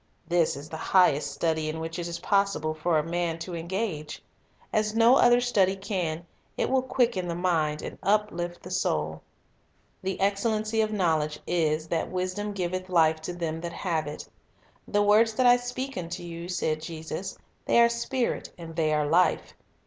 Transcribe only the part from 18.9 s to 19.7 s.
are life."